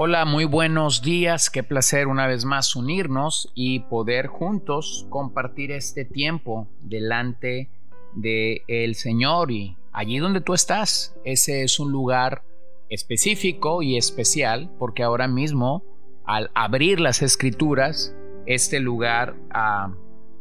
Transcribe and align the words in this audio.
Hola, 0.00 0.24
muy 0.24 0.44
buenos 0.44 1.02
días. 1.02 1.50
Qué 1.50 1.64
placer 1.64 2.06
una 2.06 2.28
vez 2.28 2.44
más 2.44 2.76
unirnos 2.76 3.50
y 3.56 3.80
poder 3.80 4.28
juntos 4.28 5.08
compartir 5.10 5.72
este 5.72 6.04
tiempo 6.04 6.68
delante 6.80 7.68
de 8.14 8.62
el 8.68 8.94
Señor 8.94 9.50
y 9.50 9.76
allí 9.90 10.18
donde 10.18 10.40
tú 10.40 10.54
estás. 10.54 11.16
Ese 11.24 11.64
es 11.64 11.80
un 11.80 11.90
lugar 11.90 12.44
específico 12.88 13.82
y 13.82 13.96
especial 13.96 14.70
porque 14.78 15.02
ahora 15.02 15.26
mismo 15.26 15.82
al 16.24 16.52
abrir 16.54 17.00
las 17.00 17.20
escrituras 17.20 18.14
este 18.46 18.78
lugar 18.78 19.34
ah, 19.50 19.92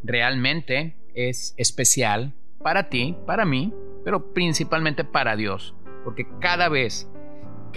realmente 0.04 0.98
es 1.16 1.56
especial 1.58 2.36
para 2.62 2.90
ti, 2.90 3.18
para 3.26 3.44
mí, 3.44 3.74
pero 4.06 4.36
principalmente 4.36 5.04
para 5.04 5.36
Dios, 5.36 5.74
porque 6.04 6.28
cada 6.40 6.70
vez 6.70 7.10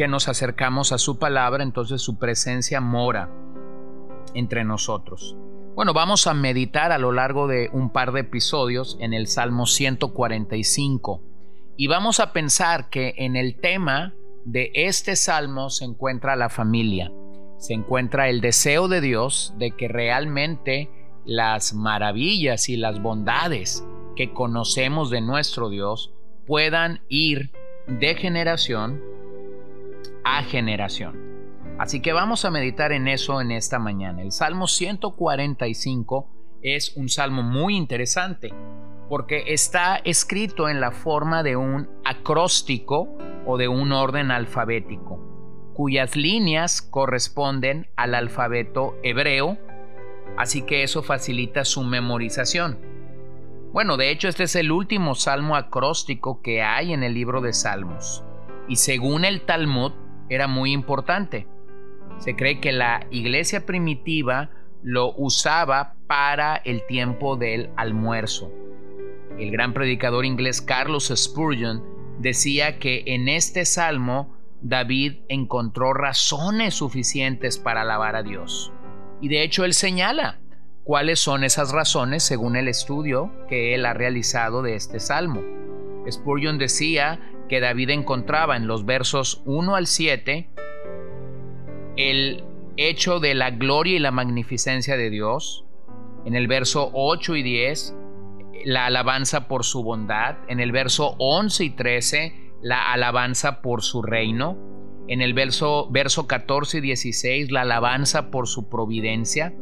que 0.01 0.09
nos 0.09 0.29
acercamos 0.29 0.93
a 0.93 0.99
su 0.99 1.19
palabra, 1.19 1.63
entonces 1.63 2.01
su 2.01 2.19
presencia 2.19 2.81
mora 2.81 3.29
entre 4.33 4.65
nosotros. 4.65 5.37
Bueno, 5.75 5.93
vamos 5.93 6.27
a 6.27 6.33
meditar 6.33 6.91
a 6.91 6.97
lo 6.97 7.13
largo 7.13 7.47
de 7.47 7.69
un 7.75 7.91
par 7.91 8.13
de 8.13 8.21
episodios 8.21 8.97
en 8.99 9.13
el 9.13 9.27
Salmo 9.27 9.67
145 9.67 11.23
y 11.77 11.87
vamos 11.89 12.19
a 12.19 12.33
pensar 12.33 12.89
que 12.89 13.13
en 13.19 13.37
el 13.37 13.61
tema 13.61 14.15
de 14.47 14.71
este 14.73 15.17
salmo 15.17 15.69
se 15.69 15.85
encuentra 15.85 16.35
la 16.35 16.49
familia, 16.49 17.13
se 17.59 17.75
encuentra 17.75 18.31
el 18.31 18.41
deseo 18.41 18.89
de 18.89 19.03
Dios 19.03 19.53
de 19.59 19.73
que 19.73 19.89
realmente 19.89 20.89
las 21.27 21.75
maravillas 21.75 22.71
y 22.71 22.79
las 22.79 23.03
bondades 23.03 23.87
que 24.17 24.33
conocemos 24.33 25.11
de 25.11 25.21
nuestro 25.21 25.69
Dios 25.69 26.15
puedan 26.47 27.03
ir 27.11 27.51
de 27.87 28.15
generación 28.15 29.10
a 30.25 30.43
generación. 30.43 31.31
Así 31.79 32.01
que 32.03 32.13
vamos 32.13 32.45
a 32.45 32.51
meditar 32.51 32.93
en 32.93 33.09
eso 33.09 33.41
en 33.41 33.51
esta 33.51 33.79
mañana. 33.79 34.23
El 34.23 34.33
Salmo 34.33 34.67
145 34.67 36.29
es 36.63 36.97
un 36.97 37.09
salmo 37.09 37.43
muy 37.43 37.77
interesante 37.77 38.53
porque 39.09 39.45
está 39.49 39.97
escrito 39.97 40.69
en 40.69 40.81
la 40.81 40.93
forma 40.93 41.43
de 41.43 41.57
un 41.57 41.89
acróstico 42.05 43.09
o 43.45 43.57
de 43.57 43.67
un 43.67 43.91
orden 43.91 44.31
alfabético, 44.31 45.19
cuyas 45.75 46.15
líneas 46.15 46.81
corresponden 46.81 47.89
al 47.97 48.15
alfabeto 48.15 48.97
hebreo, 49.03 49.59
así 50.37 50.63
que 50.63 50.85
eso 50.85 51.03
facilita 51.03 51.65
su 51.65 51.83
memorización. 51.83 52.79
Bueno, 53.73 53.97
de 53.97 54.11
hecho 54.11 54.29
este 54.29 54.45
es 54.45 54.55
el 54.55 54.71
último 54.71 55.17
salmo 55.17 55.57
acróstico 55.57 56.41
que 56.41 56.63
hay 56.63 56.93
en 56.93 57.03
el 57.03 57.15
libro 57.15 57.41
de 57.41 57.53
Salmos, 57.53 58.23
y 58.69 58.77
según 58.77 59.25
el 59.25 59.41
Talmud, 59.41 59.93
era 60.31 60.47
muy 60.47 60.73
importante. 60.73 61.47
Se 62.19 62.35
cree 62.37 62.61
que 62.61 62.73
la 62.73 63.07
iglesia 63.11 63.67
primitiva 63.67 64.51
lo 64.83 65.13
usaba 65.17 65.95
para 66.07 66.57
el 66.57 66.87
tiempo 66.87 67.37
del 67.37 67.71
almuerzo. 67.77 68.51
El 69.39 69.51
gran 69.51 69.75
predicador 69.75 70.25
inglés 70.25 70.63
Carlos 70.63 71.13
Spurgeon 71.15 71.83
decía 72.19 72.79
que 72.79 73.03
en 73.07 73.29
este 73.29 73.65
salmo 73.65 74.37
David 74.63 75.21
encontró 75.29 75.95
razones 75.95 76.75
suficientes 76.75 77.59
para 77.59 77.83
alabar 77.83 78.17
a 78.17 78.23
Dios. 78.23 78.73
Y 79.21 79.29
de 79.29 79.43
hecho 79.43 79.65
él 79.65 79.75
señala 79.75 80.39
cuáles 80.85 81.21
son 81.21 81.45
esas 81.45 81.73
razones 81.73 82.23
según 82.23 82.57
el 82.57 82.69
estudio 82.69 83.33
que 83.49 83.75
él 83.75 83.87
ha 83.87 83.95
realizado 83.95 84.63
de 84.63 84.75
este 84.75 85.01
salmo. 85.01 85.43
Spurgeon 86.11 86.59
decía 86.59 87.21
que 87.51 87.59
David 87.59 87.91
encontraba 87.91 88.57
en 88.57 88.69
los 88.69 88.87
versos 88.87 89.43
1 89.45 89.75
al 89.75 89.89
7 89.89 90.49
el 91.97 92.45
hecho 92.77 93.19
de 93.19 93.35
la 93.35 93.51
gloria 93.51 93.97
y 93.97 93.99
la 93.99 94.13
magnificencia 94.13 94.97
de 94.97 95.11
Dios, 95.11 95.65
en 96.25 96.37
el 96.37 96.47
verso 96.47 96.93
8 96.95 97.35
y 97.35 97.43
10 97.43 97.97
la 98.67 98.87
alabanza 98.87 99.49
por 99.49 99.65
su 99.65 99.83
bondad, 99.83 100.37
en 100.47 100.61
el 100.61 100.71
verso 100.71 101.17
11 101.19 101.65
y 101.65 101.71
13 101.71 102.53
la 102.63 102.93
alabanza 102.93 103.63
por 103.63 103.83
su 103.83 104.01
reino, 104.01 104.57
en 105.09 105.21
el 105.21 105.35
verso, 105.35 105.89
verso 105.91 106.29
14 106.29 106.79
y 106.79 106.81
16 106.83 107.51
la 107.51 107.63
alabanza 107.63 108.31
por 108.31 108.47
su 108.47 108.69
providencia, 108.69 109.53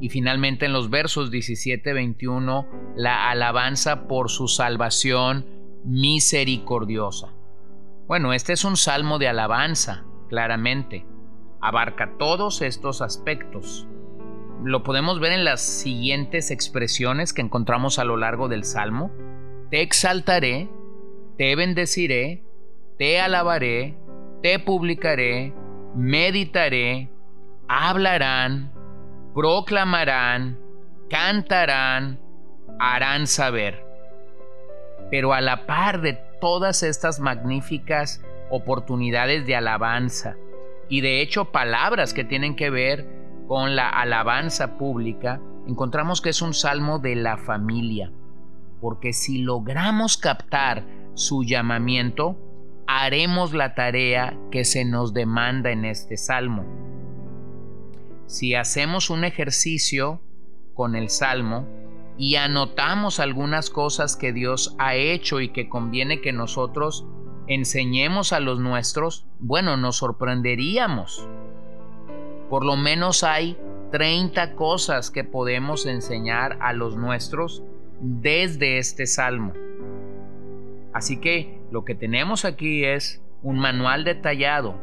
y 0.00 0.08
finalmente 0.08 0.66
en 0.66 0.72
los 0.72 0.90
versos 0.90 1.30
17 1.30 1.90
y 1.90 1.92
21 1.92 2.66
la 2.96 3.30
alabanza 3.30 4.08
por 4.08 4.30
su 4.30 4.48
salvación 4.48 5.59
misericordiosa. 5.84 7.32
Bueno, 8.06 8.32
este 8.32 8.52
es 8.52 8.64
un 8.64 8.76
salmo 8.76 9.18
de 9.18 9.28
alabanza, 9.28 10.04
claramente. 10.28 11.06
Abarca 11.60 12.16
todos 12.18 12.62
estos 12.62 13.02
aspectos. 13.02 13.86
Lo 14.64 14.82
podemos 14.82 15.20
ver 15.20 15.32
en 15.32 15.44
las 15.44 15.60
siguientes 15.60 16.50
expresiones 16.50 17.32
que 17.32 17.42
encontramos 17.42 17.98
a 17.98 18.04
lo 18.04 18.16
largo 18.16 18.48
del 18.48 18.64
salmo. 18.64 19.10
Te 19.70 19.80
exaltaré, 19.80 20.68
te 21.38 21.54
bendeciré, 21.56 22.44
te 22.98 23.20
alabaré, 23.20 23.96
te 24.42 24.58
publicaré, 24.58 25.54
meditaré, 25.94 27.10
hablarán, 27.68 28.72
proclamarán, 29.34 30.58
cantarán, 31.08 32.20
harán 32.78 33.26
saber. 33.26 33.89
Pero 35.10 35.32
a 35.32 35.40
la 35.40 35.66
par 35.66 36.00
de 36.00 36.14
todas 36.40 36.82
estas 36.82 37.20
magníficas 37.20 38.22
oportunidades 38.50 39.46
de 39.46 39.56
alabanza 39.56 40.36
y 40.88 41.00
de 41.02 41.20
hecho 41.20 41.52
palabras 41.52 42.12
que 42.12 42.24
tienen 42.24 42.56
que 42.56 42.70
ver 42.70 43.06
con 43.46 43.76
la 43.76 43.88
alabanza 43.88 44.76
pública, 44.76 45.40
encontramos 45.66 46.20
que 46.20 46.30
es 46.30 46.42
un 46.42 46.54
salmo 46.54 46.98
de 46.98 47.16
la 47.16 47.36
familia, 47.36 48.12
porque 48.80 49.12
si 49.12 49.38
logramos 49.38 50.16
captar 50.16 50.84
su 51.14 51.44
llamamiento, 51.44 52.36
haremos 52.86 53.52
la 53.52 53.74
tarea 53.74 54.36
que 54.50 54.64
se 54.64 54.84
nos 54.84 55.14
demanda 55.14 55.70
en 55.70 55.84
este 55.84 56.16
salmo. 56.16 56.64
Si 58.26 58.54
hacemos 58.54 59.10
un 59.10 59.24
ejercicio 59.24 60.20
con 60.74 60.96
el 60.96 61.08
salmo, 61.08 61.66
y 62.20 62.36
anotamos 62.36 63.18
algunas 63.18 63.70
cosas 63.70 64.14
que 64.14 64.34
Dios 64.34 64.76
ha 64.78 64.94
hecho 64.94 65.40
y 65.40 65.48
que 65.48 65.70
conviene 65.70 66.20
que 66.20 66.34
nosotros 66.34 67.06
enseñemos 67.46 68.34
a 68.34 68.40
los 68.40 68.60
nuestros, 68.60 69.26
bueno, 69.38 69.78
nos 69.78 69.96
sorprenderíamos. 69.96 71.26
Por 72.50 72.66
lo 72.66 72.76
menos 72.76 73.24
hay 73.24 73.56
30 73.90 74.54
cosas 74.54 75.10
que 75.10 75.24
podemos 75.24 75.86
enseñar 75.86 76.58
a 76.60 76.74
los 76.74 76.94
nuestros 76.94 77.62
desde 78.02 78.76
este 78.76 79.06
salmo. 79.06 79.54
Así 80.92 81.22
que 81.22 81.62
lo 81.70 81.86
que 81.86 81.94
tenemos 81.94 82.44
aquí 82.44 82.84
es 82.84 83.22
un 83.42 83.58
manual 83.58 84.04
detallado 84.04 84.74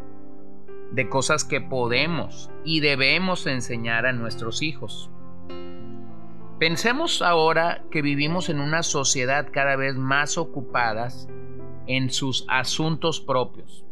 de 0.92 1.08
cosas 1.08 1.44
que 1.44 1.62
podemos 1.62 2.50
y 2.66 2.80
debemos 2.80 3.46
enseñar 3.46 4.08
a 4.08 4.12
nuestros 4.12 4.64
hijos. 4.64 5.12
Pensemos 6.60 7.22
ahora 7.22 7.84
que 7.92 8.02
vivimos 8.02 8.50
en 8.50 8.60
una 8.60 8.82
sociedad 8.82 9.48
cada 9.52 9.76
vez 9.76 9.96
más 9.96 10.40
ocupadas 10.40 11.30
en 11.86 12.10
sus 12.10 12.46
asuntos 12.48 13.22
propios. 13.22 13.86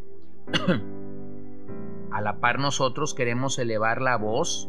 a 2.10 2.20
la 2.20 2.40
par 2.40 2.58
nosotros 2.58 3.14
queremos 3.14 3.60
elevar 3.60 4.02
la 4.02 4.16
voz 4.16 4.68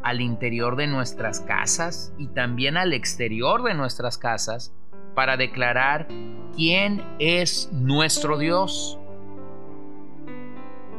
al 0.00 0.20
interior 0.20 0.76
de 0.76 0.86
nuestras 0.86 1.40
casas 1.40 2.14
y 2.18 2.28
también 2.28 2.76
al 2.76 2.92
exterior 2.92 3.64
de 3.64 3.74
nuestras 3.74 4.16
casas 4.16 4.72
para 5.16 5.36
declarar 5.36 6.06
quién 6.54 7.02
es 7.18 7.68
nuestro 7.72 8.38
Dios. 8.38 8.96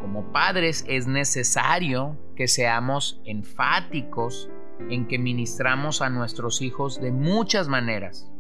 Como 0.02 0.34
padres 0.34 0.84
es 0.86 1.08
necesario 1.08 2.18
que 2.36 2.50
seamos 2.50 3.22
enfáticos 3.24 4.50
en 4.90 5.08
que 5.08 5.20
ministramos 5.20 6.02
a 6.02 6.10
nuestros 6.10 6.62
hijos 6.62 7.00
de 7.02 7.12
muchas 7.12 7.68
maneras. 7.68 8.32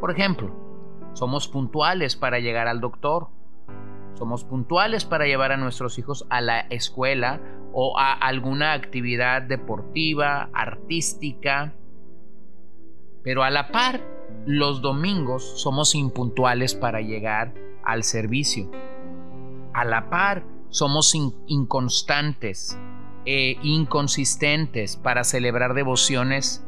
Por 0.00 0.10
ejemplo, 0.10 0.50
somos 1.12 1.48
puntuales 1.48 2.16
para 2.16 2.40
llegar 2.40 2.68
al 2.68 2.80
doctor, 2.80 3.28
somos 4.14 4.44
puntuales 4.44 5.04
para 5.04 5.26
llevar 5.26 5.52
a 5.52 5.56
nuestros 5.56 5.98
hijos 5.98 6.26
a 6.30 6.40
la 6.40 6.60
escuela 6.60 7.40
o 7.72 7.98
a 7.98 8.12
alguna 8.12 8.72
actividad 8.72 9.42
deportiva, 9.42 10.50
artística, 10.52 11.74
pero 13.22 13.42
a 13.42 13.50
la 13.50 13.68
par, 13.68 14.00
los 14.46 14.82
domingos 14.82 15.60
somos 15.60 15.94
impuntuales 15.94 16.74
para 16.74 17.00
llegar 17.00 17.54
al 17.84 18.02
servicio. 18.02 18.70
A 19.72 19.84
la 19.84 20.10
par, 20.10 20.44
somos 20.68 21.14
inconstantes 21.46 22.78
e 23.24 23.58
inconsistentes 23.62 24.96
para 24.96 25.24
celebrar 25.24 25.74
devociones 25.74 26.66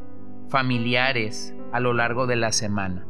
familiares 0.48 1.54
a 1.72 1.80
lo 1.80 1.92
largo 1.92 2.26
de 2.26 2.36
la 2.36 2.52
semana. 2.52 3.06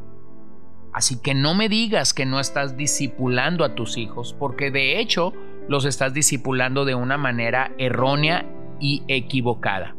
Así 0.93 1.21
que 1.21 1.35
no 1.35 1.55
me 1.55 1.69
digas 1.69 2.15
que 2.15 2.25
no 2.25 2.39
estás 2.39 2.77
discipulando 2.77 3.65
a 3.65 3.75
tus 3.75 3.97
hijos, 3.97 4.35
porque 4.39 4.71
de 4.71 5.01
hecho 5.01 5.33
los 5.69 5.85
estás 5.85 6.15
discipulando 6.15 6.85
de 6.85 6.95
una 6.95 7.19
manera 7.19 7.73
errónea 7.79 8.47
y 8.81 9.03
equivocada. 9.09 9.97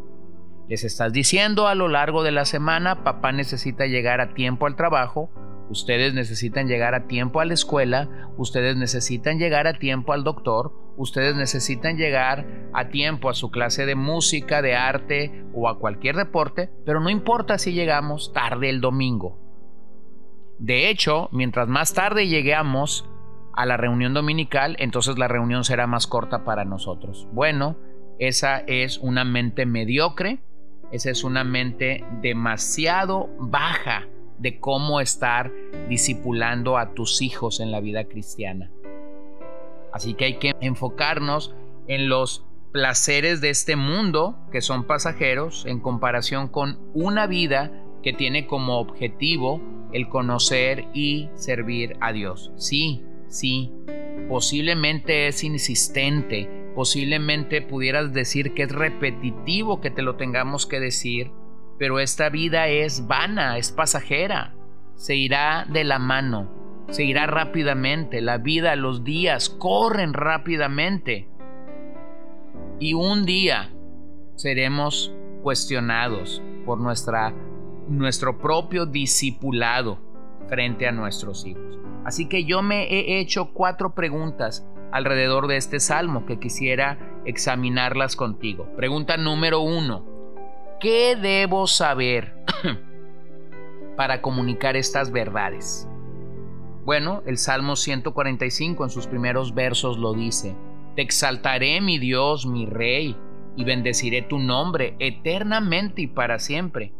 Les 0.68 0.83
estás 0.83 1.13
diciendo 1.13 1.68
a 1.68 1.75
lo 1.75 1.89
largo 1.89 2.24
de 2.24 2.31
la 2.31 2.45
semana, 2.45 3.03
papá 3.03 3.31
necesita 3.31 3.86
llegar 3.86 4.21
a 4.21 4.33
tiempo 4.33 4.65
al 4.65 4.75
trabajo, 4.75 5.30
ustedes 5.69 6.13
necesitan 6.13 6.68
llegar 6.68 6.95
a 6.95 7.07
tiempo 7.07 7.39
a 7.39 7.45
la 7.45 7.53
escuela, 7.53 8.09
ustedes 8.38 8.75
necesitan 8.75 9.38
llegar 9.38 9.68
a 9.68 9.77
tiempo 9.77 10.13
al 10.13 10.24
doctor, 10.24 10.74
ustedes 10.97 11.36
necesitan 11.36 11.97
llegar 11.97 12.45
a 12.74 12.89
tiempo 12.89 13.30
a 13.30 13.33
su 13.33 13.51
clase 13.51 13.86
de 13.86 13.95
música, 13.95 14.62
de 14.62 14.75
arte 14.75 15.45
o 15.53 15.69
a 15.69 15.80
cualquier 15.80 16.15
deporte, 16.15 16.69
pero 16.86 17.00
no 17.00 17.09
importa 17.09 17.57
si 17.57 17.74
llegamos 17.74 18.33
tarde 18.33 18.69
el 18.69 18.81
domingo. 18.81 19.39
De 20.59 20.89
hecho, 20.89 21.30
mientras 21.31 21.68
más 21.68 21.94
tarde 21.94 22.27
lleguemos 22.27 23.09
a 23.53 23.65
la 23.65 23.77
reunión 23.77 24.13
dominical, 24.13 24.75
entonces 24.80 25.18
la 25.18 25.27
reunión 25.27 25.63
será 25.63 25.88
más 25.88 26.07
corta 26.07 26.44
para 26.45 26.65
nosotros. 26.65 27.27
Bueno, 27.31 27.77
esa 28.19 28.59
es 28.59 28.97
una 28.97 29.25
mente 29.25 29.65
mediocre 29.65 30.39
esa 30.92 31.09
es 31.09 31.24
una 31.24 31.44
mente 31.44 32.06
demasiado 32.21 33.30
baja 33.39 34.07
de 34.38 34.59
cómo 34.59 35.01
estar 35.01 35.51
discipulando 35.89 36.77
a 36.77 36.94
tus 36.94 37.21
hijos 37.21 37.59
en 37.59 37.71
la 37.71 37.80
vida 37.80 38.06
cristiana. 38.06 38.71
Así 39.95 40.13
que 40.13 40.25
hay 40.25 40.38
que 40.38 40.51
enfocarnos 40.59 41.56
en 41.88 42.09
los 42.09 42.45
placeres 42.71 43.42
de 43.42 43.50
este 43.50 43.75
mundo, 43.75 44.38
que 44.51 44.62
son 44.62 44.83
pasajeros, 44.83 45.65
en 45.65 45.80
comparación 45.80 46.50
con 46.50 46.77
una 46.94 47.25
vida 47.25 47.71
que 48.03 48.13
tiene 48.13 48.45
como 48.45 48.77
objetivo 48.77 49.62
el 49.94 50.09
conocer 50.09 50.86
y 50.94 51.30
servir 51.36 51.95
a 52.01 52.12
Dios. 52.12 52.51
Sí, 52.57 53.03
sí, 53.30 53.71
posiblemente 54.27 55.27
es 55.27 55.44
insistente, 55.44 56.65
Posiblemente 56.75 57.62
pudieras 57.62 58.12
decir 58.12 58.53
que 58.53 58.63
es 58.63 58.71
repetitivo 58.71 59.80
que 59.80 59.92
te 59.92 60.01
lo 60.01 60.18
tengamos 60.18 60.65
que 60.65 60.81
decir, 60.81 61.31
pero 61.80 62.01
esta 62.01 62.27
vida 62.27 62.68
es 62.68 63.07
vana, 63.07 63.57
es 63.57 63.71
pasajera, 63.71 64.53
se 64.95 65.15
irá 65.15 65.65
de 65.69 65.86
la 65.86 66.00
mano, 66.00 66.51
se 66.89 67.03
irá 67.03 67.27
rápidamente, 67.27 68.21
la 68.21 68.37
vida, 68.37 68.75
los 68.75 69.03
días 69.03 69.49
corren 69.49 70.13
rápidamente. 70.13 71.27
Y 72.79 72.93
un 72.93 73.25
día 73.25 73.71
seremos 74.35 75.13
cuestionados 75.41 76.41
por 76.65 76.79
nuestra, 76.79 77.33
nuestro 77.87 78.37
propio 78.37 78.85
discipulado 78.85 79.99
frente 80.47 80.87
a 80.87 80.91
nuestros 80.91 81.45
hijos. 81.45 81.79
Así 82.03 82.27
que 82.27 82.45
yo 82.45 82.61
me 82.61 82.83
he 82.83 83.19
hecho 83.19 83.51
cuatro 83.53 83.95
preguntas 83.95 84.67
alrededor 84.91 85.47
de 85.47 85.57
este 85.57 85.79
salmo 85.79 86.25
que 86.25 86.39
quisiera 86.39 86.99
examinarlas 87.25 88.15
contigo. 88.15 88.67
Pregunta 88.75 89.17
número 89.17 89.61
uno. 89.61 90.05
¿Qué 90.79 91.15
debo 91.15 91.67
saber 91.67 92.35
para 93.97 94.21
comunicar 94.21 94.75
estas 94.75 95.11
verdades? 95.11 95.87
Bueno, 96.85 97.23
el 97.25 97.39
Salmo 97.39 97.75
145 97.75 98.83
en 98.83 98.89
sus 98.91 99.07
primeros 99.07 99.55
versos 99.55 99.97
lo 99.97 100.13
dice. 100.13 100.55
Te 100.95 101.01
exaltaré, 101.01 101.81
mi 101.81 101.97
Dios, 101.97 102.45
mi 102.45 102.67
Rey, 102.67 103.17
y 103.55 103.63
bendeciré 103.63 104.21
tu 104.21 104.37
nombre 104.37 104.95
eternamente 104.99 106.03
y 106.03 106.07
para 106.07 106.37
siempre. 106.37 106.93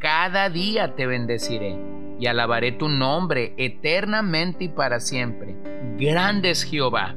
Cada 0.00 0.50
día 0.50 0.96
te 0.96 1.06
bendeciré 1.06 1.78
y 2.18 2.26
alabaré 2.26 2.72
tu 2.72 2.88
nombre 2.88 3.54
eternamente 3.56 4.64
y 4.64 4.68
para 4.68 4.98
siempre. 4.98 5.56
Grande 5.96 6.50
es 6.50 6.64
Jehová 6.64 7.14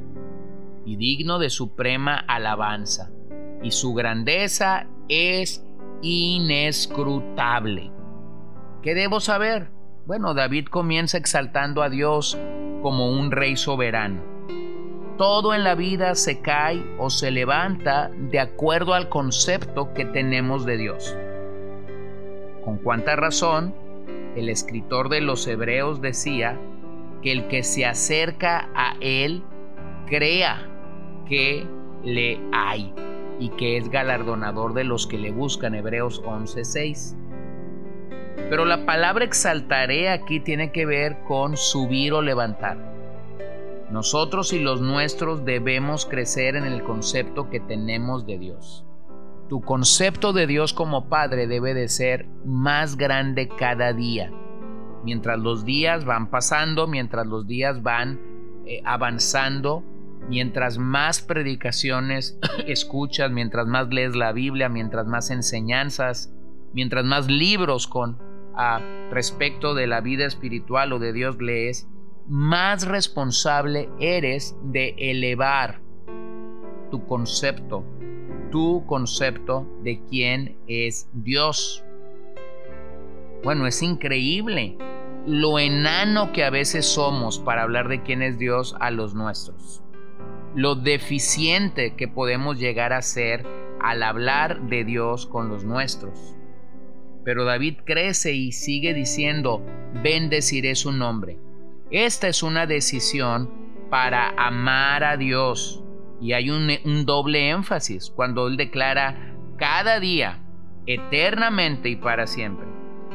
y 0.85 0.97
digno 0.97 1.39
de 1.39 1.49
suprema 1.49 2.15
alabanza, 2.15 3.09
y 3.63 3.71
su 3.71 3.95
grandeza 3.95 4.85
es 5.09 5.65
inescrutable. 6.03 7.91
¿Qué 8.83 8.93
debo 8.93 9.19
saber? 9.19 9.71
Bueno, 10.05 10.33
David 10.33 10.67
comienza 10.67 11.17
exaltando 11.17 11.81
a 11.81 11.89
Dios 11.89 12.37
como 12.81 13.09
un 13.09 13.31
rey 13.31 13.55
soberano. 13.55 14.21
Todo 15.17 15.53
en 15.53 15.63
la 15.63 15.75
vida 15.75 16.15
se 16.15 16.41
cae 16.41 16.83
o 16.99 17.09
se 17.09 17.31
levanta 17.31 18.11
de 18.13 18.41
acuerdo 18.41 18.95
al 18.95 19.07
concepto 19.07 19.93
que 19.93 20.03
tenemos 20.03 20.65
de 20.65 20.75
Dios. 20.75 21.15
Con 22.65 22.79
cuánta 22.79 23.15
razón 23.15 23.73
el 24.35 24.49
escritor 24.49 25.07
de 25.07 25.21
los 25.21 25.47
Hebreos 25.47 26.01
decía 26.01 26.59
que 27.21 27.31
el 27.31 27.47
que 27.47 27.63
se 27.63 27.85
acerca 27.85 28.67
a 28.75 28.97
Él 28.99 29.41
crea 30.07 30.67
que 31.29 31.65
le 32.03 32.41
hay 32.51 32.93
y 33.39 33.49
que 33.51 33.77
es 33.77 33.87
galardonador 33.87 34.73
de 34.73 34.83
los 34.83 35.07
que 35.07 35.17
le 35.17 35.31
buscan, 35.31 35.75
Hebreos 35.75 36.21
11:6. 36.25 37.22
Pero 38.35 38.65
la 38.65 38.85
palabra 38.85 39.25
exaltaré 39.25 40.09
aquí 40.09 40.39
tiene 40.39 40.71
que 40.71 40.85
ver 40.85 41.23
con 41.27 41.57
subir 41.57 42.13
o 42.13 42.21
levantar. 42.21 42.77
Nosotros 43.91 44.53
y 44.53 44.59
los 44.59 44.81
nuestros 44.81 45.45
debemos 45.45 46.05
crecer 46.05 46.55
en 46.55 46.65
el 46.65 46.83
concepto 46.83 47.49
que 47.49 47.59
tenemos 47.59 48.25
de 48.25 48.39
Dios. 48.39 48.85
Tu 49.49 49.61
concepto 49.61 50.33
de 50.33 50.47
Dios 50.47 50.73
como 50.73 51.09
Padre 51.09 51.47
debe 51.47 51.73
de 51.73 51.87
ser 51.87 52.25
más 52.43 52.97
grande 52.97 53.49
cada 53.49 53.93
día. 53.93 54.31
Mientras 55.03 55.37
los 55.37 55.63
días 55.65 56.05
van 56.05 56.31
pasando, 56.31 56.87
mientras 56.87 57.27
los 57.27 57.45
días 57.45 57.83
van 57.83 58.19
eh, 58.65 58.81
avanzando, 58.85 59.83
mientras 60.27 60.77
más 60.77 61.21
predicaciones 61.21 62.39
escuchas, 62.67 63.29
mientras 63.29 63.67
más 63.67 63.89
lees 63.89 64.15
la 64.15 64.31
Biblia, 64.31 64.69
mientras 64.69 65.05
más 65.05 65.29
enseñanzas, 65.29 66.33
mientras 66.73 67.05
más 67.05 67.27
libros 67.27 67.87
con 67.87 68.17
respecto 69.09 69.73
de 69.73 69.87
la 69.87 70.01
vida 70.01 70.25
espiritual 70.25 70.93
o 70.93 70.99
de 70.99 71.13
Dios 71.13 71.41
lees, 71.41 71.87
más 72.27 72.87
responsable 72.87 73.89
eres 73.99 74.55
de 74.63 74.95
elevar 74.97 75.81
tu 76.91 77.05
concepto, 77.07 77.83
tu 78.51 78.85
concepto 78.85 79.67
de 79.81 80.01
quién 80.09 80.57
es 80.67 81.09
Dios. 81.13 81.83
Bueno, 83.43 83.65
es 83.67 83.81
increíble 83.81 84.77
lo 85.25 85.57
enano 85.57 86.31
que 86.31 86.43
a 86.43 86.49
veces 86.49 86.85
somos 86.85 87.39
para 87.39 87.63
hablar 87.63 87.87
de 87.87 88.03
quién 88.03 88.21
es 88.21 88.37
Dios 88.37 88.75
a 88.79 88.91
los 88.91 89.15
nuestros 89.15 89.83
lo 90.55 90.75
deficiente 90.75 91.95
que 91.95 92.07
podemos 92.07 92.59
llegar 92.59 92.93
a 92.93 93.01
ser 93.01 93.45
al 93.81 94.03
hablar 94.03 94.61
de 94.61 94.83
Dios 94.83 95.25
con 95.25 95.49
los 95.49 95.63
nuestros. 95.63 96.35
Pero 97.23 97.45
David 97.45 97.79
crece 97.85 98.33
y 98.33 98.51
sigue 98.51 98.93
diciendo, 98.93 99.65
bendeciré 100.03 100.75
su 100.75 100.91
nombre. 100.91 101.37
Esta 101.91 102.27
es 102.27 102.43
una 102.43 102.65
decisión 102.65 103.49
para 103.89 104.29
amar 104.29 105.03
a 105.03 105.17
Dios. 105.17 105.83
Y 106.19 106.33
hay 106.33 106.49
un, 106.49 107.05
doble 107.05 107.49
énfasis 107.49 108.09
cuando 108.09 108.47
él 108.47 108.57
declara 108.57 109.35
cada 109.57 109.99
día, 109.99 110.39
eternamente 110.85 111.89
y 111.89 111.95
para 111.95 112.27
siempre. 112.27 112.65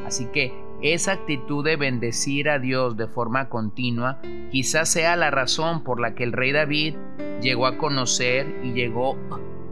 Así 0.05 0.27
que 0.31 0.53
esa 0.81 1.11
actitud 1.11 1.65
de 1.65 1.75
bendecir 1.75 2.49
a 2.49 2.59
Dios 2.59 2.95
de 2.95 3.07
forma 3.07 3.49
continua 3.49 4.21
quizás 4.51 4.89
sea 4.89 5.17
la 5.17 5.29
razón 5.29 5.83
por 5.83 5.99
la 5.99 6.15
que 6.15 6.23
el 6.23 6.31
rey 6.31 6.53
David 6.53 6.95
llegó 7.41 7.67
a 7.67 7.77
conocer 7.77 8.61
y 8.63 8.71
llegó 8.71 9.17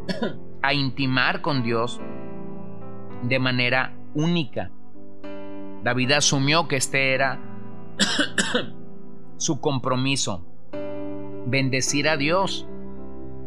a 0.61 0.73
intimar 0.73 1.41
con 1.41 1.63
Dios 1.63 2.01
de 3.23 3.39
manera 3.39 3.96
única. 4.17 4.71
David 5.83 6.11
asumió 6.13 6.67
que 6.67 6.75
este 6.75 7.13
era 7.13 7.39
su 9.37 9.61
compromiso, 9.61 10.45
bendecir 11.45 12.09
a 12.09 12.17
Dios. 12.17 12.67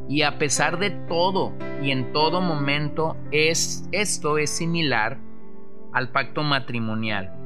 Y 0.08 0.22
a 0.22 0.38
pesar 0.38 0.78
de 0.78 0.90
todo 0.90 1.52
y 1.82 1.90
en 1.90 2.12
todo 2.12 2.40
momento, 2.40 3.16
es, 3.30 3.88
esto 3.92 4.38
es 4.38 4.50
similar 4.50 5.18
al 5.92 6.10
pacto 6.10 6.42
matrimonial 6.42 7.40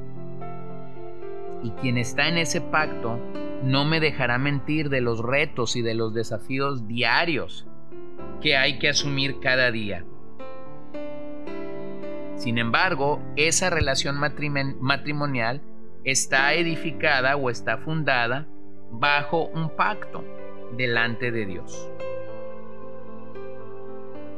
y 1.64 1.70
quien 1.80 1.96
está 1.96 2.28
en 2.28 2.36
ese 2.36 2.60
pacto 2.60 3.18
no 3.62 3.86
me 3.86 3.98
dejará 3.98 4.36
mentir 4.36 4.90
de 4.90 5.00
los 5.00 5.20
retos 5.20 5.76
y 5.76 5.82
de 5.82 5.94
los 5.94 6.12
desafíos 6.12 6.86
diarios 6.86 7.66
que 8.42 8.56
hay 8.56 8.78
que 8.78 8.90
asumir 8.90 9.40
cada 9.40 9.70
día. 9.70 10.04
Sin 12.44 12.58
embargo, 12.58 13.22
esa 13.36 13.70
relación 13.70 14.18
matrimonial 14.18 15.62
está 16.04 16.52
edificada 16.52 17.36
o 17.36 17.48
está 17.48 17.78
fundada 17.78 18.46
bajo 18.90 19.46
un 19.46 19.70
pacto 19.70 20.22
delante 20.76 21.32
de 21.32 21.46
Dios. 21.46 21.88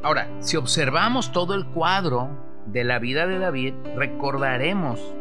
Ahora, 0.04 0.28
si 0.38 0.56
observamos 0.56 1.32
todo 1.32 1.54
el 1.54 1.66
cuadro 1.66 2.30
de 2.66 2.84
la 2.84 3.00
vida 3.00 3.26
de 3.26 3.40
David, 3.40 3.75
recordaremos 3.96 5.12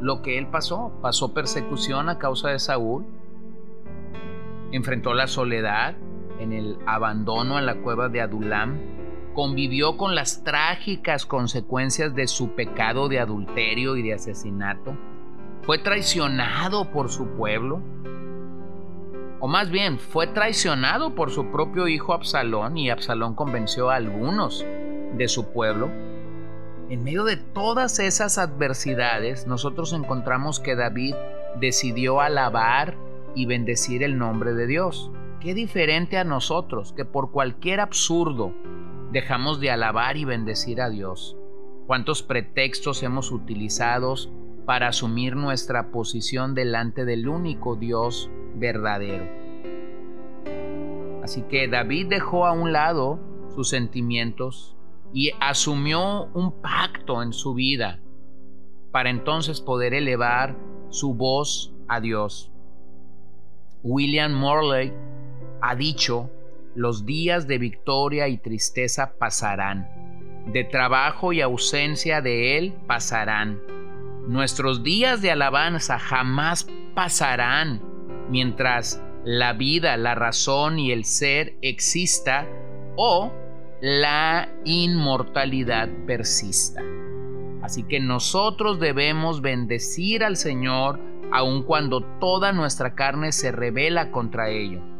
lo 0.00 0.20
que 0.22 0.36
él 0.36 0.48
pasó. 0.48 0.98
Pasó 1.00 1.32
persecución 1.34 2.08
a 2.08 2.18
causa 2.18 2.48
de 2.48 2.58
Saúl, 2.58 3.06
enfrentó 4.72 5.14
la 5.14 5.28
soledad 5.28 5.94
en 6.40 6.52
el 6.52 6.76
abandono 6.86 7.60
en 7.60 7.66
la 7.66 7.76
cueva 7.76 8.08
de 8.08 8.20
Adulam, 8.20 8.80
convivió 9.32 9.96
con 9.96 10.14
las 10.14 10.44
trágicas 10.44 11.26
consecuencias 11.26 12.14
de 12.14 12.26
su 12.26 12.50
pecado 12.50 13.08
de 13.08 13.20
adulterio 13.20 13.96
y 13.96 14.02
de 14.02 14.14
asesinato, 14.14 14.96
fue 15.62 15.78
traicionado 15.78 16.90
por 16.90 17.10
su 17.10 17.28
pueblo, 17.28 17.80
o 19.40 19.48
más 19.48 19.70
bien 19.70 19.98
fue 19.98 20.26
traicionado 20.28 21.14
por 21.14 21.30
su 21.30 21.50
propio 21.50 21.88
hijo 21.88 22.14
Absalón 22.14 22.76
y 22.76 22.90
Absalón 22.90 23.34
convenció 23.34 23.90
a 23.90 23.96
algunos 23.96 24.64
de 25.16 25.28
su 25.28 25.52
pueblo. 25.52 25.90
En 26.88 27.04
medio 27.04 27.24
de 27.24 27.36
todas 27.36 27.98
esas 27.98 28.38
adversidades, 28.38 29.46
nosotros 29.46 29.92
encontramos 29.92 30.60
que 30.60 30.76
David 30.76 31.14
decidió 31.58 32.20
alabar 32.20 32.96
y 33.34 33.46
bendecir 33.46 34.02
el 34.02 34.18
nombre 34.18 34.52
de 34.52 34.66
Dios. 34.66 35.10
Qué 35.40 35.54
diferente 35.54 36.18
a 36.18 36.24
nosotros, 36.24 36.92
que 36.92 37.04
por 37.04 37.32
cualquier 37.32 37.80
absurdo 37.80 38.52
dejamos 39.12 39.60
de 39.60 39.70
alabar 39.70 40.16
y 40.16 40.24
bendecir 40.24 40.80
a 40.80 40.88
Dios. 40.88 41.36
Cuántos 41.86 42.22
pretextos 42.22 43.02
hemos 43.02 43.30
utilizado 43.30 44.14
para 44.64 44.88
asumir 44.88 45.36
nuestra 45.36 45.90
posición 45.90 46.54
delante 46.54 47.04
del 47.04 47.28
único 47.28 47.76
Dios 47.76 48.30
verdadero. 48.54 49.28
Así 51.22 51.42
que 51.42 51.68
David 51.68 52.06
dejó 52.08 52.46
a 52.46 52.52
un 52.52 52.72
lado 52.72 53.20
sus 53.54 53.68
sentimientos 53.68 54.76
y 55.12 55.32
asumió 55.40 56.30
un 56.32 56.62
pacto 56.62 57.22
en 57.22 57.32
su 57.32 57.54
vida 57.54 58.00
para 58.92 59.10
entonces 59.10 59.60
poder 59.60 59.92
elevar 59.92 60.56
su 60.88 61.14
voz 61.14 61.74
a 61.86 62.00
Dios. 62.00 62.50
William 63.82 64.32
Morley 64.32 64.92
ha 65.60 65.74
dicho, 65.74 66.30
los 66.74 67.04
días 67.04 67.46
de 67.46 67.58
victoria 67.58 68.28
y 68.28 68.38
tristeza 68.38 69.14
pasarán, 69.18 69.88
de 70.52 70.64
trabajo 70.64 71.32
y 71.32 71.40
ausencia 71.40 72.20
de 72.20 72.58
Él 72.58 72.74
pasarán. 72.86 73.60
Nuestros 74.26 74.82
días 74.82 75.20
de 75.22 75.30
alabanza 75.30 75.98
jamás 75.98 76.66
pasarán 76.94 77.82
mientras 78.28 79.02
la 79.24 79.52
vida, 79.52 79.96
la 79.96 80.14
razón 80.14 80.78
y 80.78 80.92
el 80.92 81.04
ser 81.04 81.56
exista 81.62 82.46
o 82.96 83.32
la 83.80 84.48
inmortalidad 84.64 85.88
persista. 86.06 86.82
Así 87.62 87.84
que 87.84 88.00
nosotros 88.00 88.80
debemos 88.80 89.40
bendecir 89.40 90.24
al 90.24 90.36
Señor 90.36 91.00
aun 91.32 91.62
cuando 91.62 92.02
toda 92.20 92.52
nuestra 92.52 92.94
carne 92.94 93.32
se 93.32 93.52
revela 93.52 94.10
contra 94.10 94.50
ello. 94.50 94.91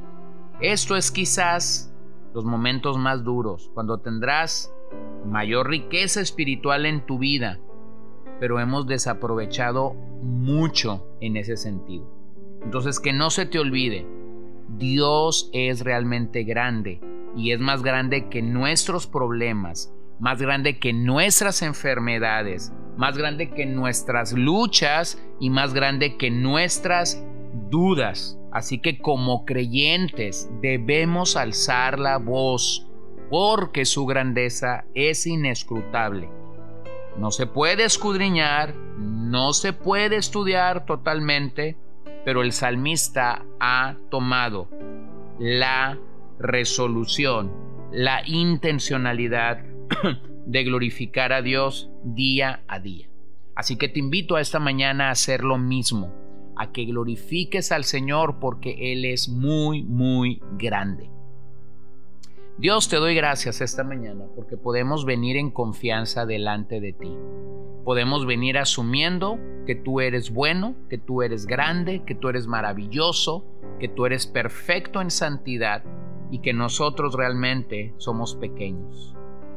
Esto 0.62 0.94
es 0.94 1.10
quizás 1.10 1.92
los 2.34 2.44
momentos 2.44 2.96
más 2.96 3.24
duros, 3.24 3.72
cuando 3.74 3.98
tendrás 3.98 4.72
mayor 5.26 5.68
riqueza 5.68 6.20
espiritual 6.20 6.86
en 6.86 7.04
tu 7.04 7.18
vida, 7.18 7.58
pero 8.38 8.60
hemos 8.60 8.86
desaprovechado 8.86 9.94
mucho 10.22 11.04
en 11.20 11.36
ese 11.36 11.56
sentido. 11.56 12.08
Entonces 12.62 13.00
que 13.00 13.12
no 13.12 13.30
se 13.30 13.44
te 13.44 13.58
olvide, 13.58 14.06
Dios 14.78 15.50
es 15.52 15.80
realmente 15.80 16.44
grande 16.44 17.00
y 17.36 17.50
es 17.50 17.58
más 17.58 17.82
grande 17.82 18.28
que 18.28 18.40
nuestros 18.40 19.08
problemas, 19.08 19.92
más 20.20 20.40
grande 20.40 20.78
que 20.78 20.92
nuestras 20.92 21.62
enfermedades, 21.62 22.72
más 22.96 23.18
grande 23.18 23.50
que 23.50 23.66
nuestras 23.66 24.32
luchas 24.32 25.20
y 25.40 25.50
más 25.50 25.74
grande 25.74 26.16
que 26.16 26.30
nuestras 26.30 27.20
dudas. 27.68 28.38
Así 28.52 28.78
que 28.78 28.98
como 28.98 29.44
creyentes 29.44 30.50
debemos 30.60 31.36
alzar 31.36 31.98
la 31.98 32.18
voz 32.18 32.86
porque 33.30 33.86
su 33.86 34.04
grandeza 34.04 34.84
es 34.94 35.26
inescrutable. 35.26 36.28
No 37.16 37.30
se 37.30 37.46
puede 37.46 37.84
escudriñar, 37.84 38.74
no 38.98 39.54
se 39.54 39.72
puede 39.72 40.16
estudiar 40.16 40.84
totalmente, 40.84 41.76
pero 42.26 42.42
el 42.42 42.52
salmista 42.52 43.44
ha 43.58 43.96
tomado 44.10 44.68
la 45.38 45.98
resolución, 46.38 47.52
la 47.90 48.22
intencionalidad 48.26 49.64
de 50.46 50.64
glorificar 50.64 51.32
a 51.32 51.40
Dios 51.40 51.90
día 52.04 52.64
a 52.68 52.80
día. 52.80 53.08
Así 53.54 53.76
que 53.76 53.88
te 53.88 53.98
invito 53.98 54.36
a 54.36 54.40
esta 54.40 54.58
mañana 54.58 55.08
a 55.08 55.12
hacer 55.12 55.42
lo 55.42 55.58
mismo, 55.58 56.12
a 56.56 56.72
que 56.72 56.84
glorifiques 56.84 57.72
al 57.72 57.84
Señor 57.84 58.38
porque 58.40 58.92
Él 58.92 59.04
es 59.04 59.28
muy, 59.28 59.82
muy 59.82 60.42
grande. 60.58 61.10
Dios 62.58 62.88
te 62.88 62.96
doy 62.96 63.14
gracias 63.14 63.60
esta 63.60 63.82
mañana 63.82 64.26
porque 64.36 64.56
podemos 64.56 65.04
venir 65.04 65.36
en 65.36 65.50
confianza 65.50 66.26
delante 66.26 66.80
de 66.80 66.92
ti. 66.92 67.16
Podemos 67.84 68.26
venir 68.26 68.58
asumiendo 68.58 69.38
que 69.66 69.74
tú 69.74 70.00
eres 70.00 70.32
bueno, 70.32 70.76
que 70.88 70.98
tú 70.98 71.22
eres 71.22 71.46
grande, 71.46 72.02
que 72.06 72.14
tú 72.14 72.28
eres 72.28 72.46
maravilloso, 72.46 73.44
que 73.80 73.88
tú 73.88 74.06
eres 74.06 74.26
perfecto 74.26 75.00
en 75.00 75.10
santidad 75.10 75.82
y 76.30 76.38
que 76.38 76.52
nosotros 76.52 77.14
realmente 77.14 77.94
somos 77.96 78.36
pequeños. 78.36 79.16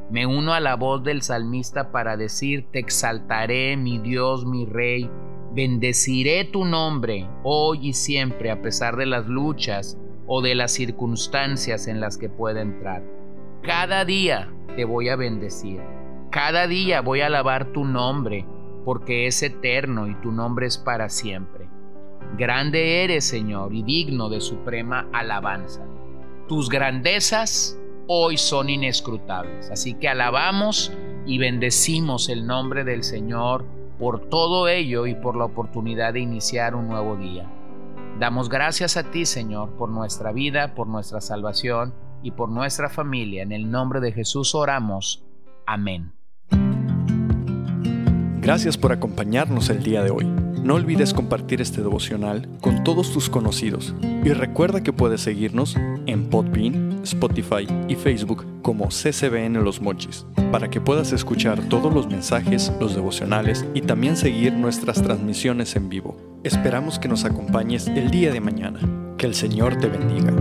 Me 0.09 0.25
uno 0.25 0.53
a 0.53 0.59
la 0.59 0.75
voz 0.75 1.03
del 1.03 1.21
salmista 1.21 1.91
para 1.91 2.15
decir, 2.17 2.67
te 2.71 2.79
exaltaré, 2.79 3.75
mi 3.75 3.99
Dios, 3.99 4.45
mi 4.45 4.65
Rey, 4.65 5.09
bendeciré 5.55 6.43
tu 6.43 6.65
nombre 6.65 7.29
hoy 7.43 7.87
y 7.87 7.93
siempre 7.93 8.51
a 8.51 8.61
pesar 8.61 8.97
de 8.97 9.05
las 9.05 9.25
luchas 9.27 9.97
o 10.27 10.41
de 10.41 10.53
las 10.53 10.73
circunstancias 10.73 11.87
en 11.87 12.01
las 12.01 12.17
que 12.17 12.27
pueda 12.27 12.61
entrar. 12.61 13.01
Cada 13.63 14.03
día 14.03 14.51
te 14.75 14.83
voy 14.83 15.07
a 15.07 15.15
bendecir, 15.15 15.79
cada 16.29 16.67
día 16.67 16.99
voy 16.99 17.21
a 17.21 17.27
alabar 17.27 17.71
tu 17.71 17.85
nombre, 17.85 18.45
porque 18.83 19.27
es 19.27 19.41
eterno 19.41 20.07
y 20.07 20.15
tu 20.15 20.33
nombre 20.33 20.67
es 20.67 20.77
para 20.77 21.07
siempre. 21.07 21.69
Grande 22.37 23.03
eres, 23.03 23.23
Señor, 23.23 23.73
y 23.73 23.81
digno 23.81 24.27
de 24.29 24.41
suprema 24.41 25.07
alabanza. 25.13 25.85
Tus 26.49 26.69
grandezas 26.69 27.79
hoy 28.07 28.37
son 28.37 28.69
inescrutables. 28.69 29.71
Así 29.71 29.93
que 29.93 30.09
alabamos 30.09 30.91
y 31.25 31.37
bendecimos 31.37 32.27
el 32.29 32.45
nombre 32.45 32.83
del 32.83 33.03
Señor 33.03 33.65
por 33.97 34.29
todo 34.29 34.67
ello 34.67 35.07
y 35.07 35.15
por 35.15 35.35
la 35.35 35.45
oportunidad 35.45 36.13
de 36.13 36.19
iniciar 36.19 36.75
un 36.75 36.87
nuevo 36.87 37.15
día. 37.15 37.49
Damos 38.19 38.49
gracias 38.49 38.97
a 38.97 39.11
ti, 39.11 39.25
Señor, 39.25 39.71
por 39.71 39.89
nuestra 39.89 40.31
vida, 40.31 40.73
por 40.73 40.87
nuestra 40.87 41.19
salvación 41.21 41.93
y 42.23 42.31
por 42.31 42.49
nuestra 42.49 42.89
familia. 42.89 43.43
En 43.43 43.51
el 43.51 43.69
nombre 43.69 43.99
de 43.99 44.11
Jesús 44.11 44.55
oramos. 44.55 45.25
Amén. 45.65 46.13
Gracias 48.45 48.77
por 48.77 48.91
acompañarnos 48.91 49.69
el 49.69 49.83
día 49.83 50.03
de 50.03 50.11
hoy. 50.11 50.25
No 50.63 50.75
olvides 50.75 51.13
compartir 51.13 51.61
este 51.61 51.81
devocional 51.81 52.47
con 52.61 52.83
todos 52.83 53.11
tus 53.11 53.29
conocidos 53.29 53.93
y 54.01 54.33
recuerda 54.33 54.81
que 54.81 54.93
puedes 54.93 55.21
seguirnos 55.21 55.75
en 56.05 56.29
Podbean, 56.29 56.84
Spotify 57.05 57.67
y 57.87 57.95
Facebook 57.95 58.45
como 58.61 58.89
CCBN 58.89 59.63
Los 59.63 59.79
Mochis 59.79 60.25
para 60.51 60.69
que 60.69 60.81
puedas 60.81 61.11
escuchar 61.11 61.61
todos 61.69 61.93
los 61.93 62.07
mensajes, 62.07 62.71
los 62.79 62.95
devocionales 62.95 63.65
y 63.73 63.81
también 63.81 64.17
seguir 64.17 64.53
nuestras 64.53 65.01
transmisiones 65.01 65.75
en 65.75 65.89
vivo. 65.89 66.17
Esperamos 66.43 66.99
que 66.99 67.07
nos 67.07 67.25
acompañes 67.25 67.87
el 67.87 68.11
día 68.11 68.31
de 68.31 68.41
mañana. 68.41 68.79
Que 69.17 69.25
el 69.25 69.35
Señor 69.35 69.77
te 69.77 69.87
bendiga. 69.87 70.33